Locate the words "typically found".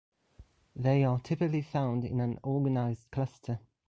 1.19-2.03